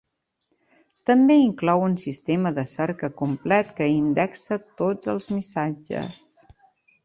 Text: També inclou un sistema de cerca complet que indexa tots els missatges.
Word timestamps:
També 1.09 1.35
inclou 1.41 1.81
un 1.89 1.93
sistema 2.05 2.53
de 2.57 2.65
cerca 2.71 3.11
complet 3.21 3.71
que 3.81 3.91
indexa 3.99 4.61
tots 4.83 5.15
els 5.15 5.33
missatges. 5.39 6.13